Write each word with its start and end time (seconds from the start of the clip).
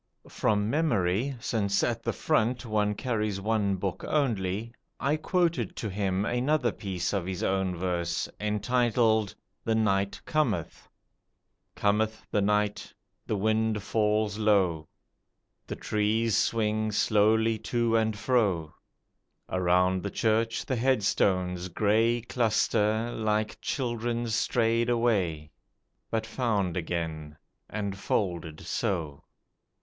From 0.29 0.67
memory 0.67 1.35
since 1.39 1.83
at 1.83 2.01
the 2.01 2.11
front 2.11 2.65
one 2.65 2.95
carries 2.95 3.39
one 3.39 3.75
book 3.75 4.03
only 4.07 4.73
I 4.99 5.15
quoted 5.15 5.75
to 5.75 5.91
him 5.91 6.25
another 6.25 6.71
piece 6.71 7.13
of 7.13 7.27
his 7.27 7.43
own 7.43 7.75
verse, 7.75 8.27
entitled 8.39 9.35
"The 9.63 9.75
Night 9.75 10.19
Cometh": 10.25 10.89
"Cometh 11.75 12.23
the 12.31 12.41
night. 12.41 12.91
The 13.27 13.35
wind 13.37 13.83
falls 13.83 14.39
low, 14.39 14.87
The 15.67 15.75
trees 15.75 16.35
swing 16.35 16.91
slowly 16.91 17.59
to 17.59 17.95
and 17.95 18.17
fro; 18.17 18.73
Around 19.49 20.01
the 20.01 20.09
church 20.09 20.65
the 20.65 20.77
headstones 20.77 21.67
grey 21.67 22.21
Cluster, 22.21 23.11
like 23.13 23.61
children 23.61 24.25
stray'd 24.29 24.89
away, 24.89 25.51
But 26.09 26.25
found 26.25 26.75
again, 26.75 27.37
and 27.69 27.95
folded 27.95 28.61
so." 28.61 29.25